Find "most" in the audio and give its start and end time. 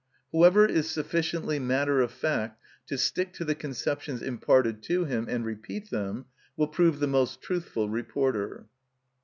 7.05-7.39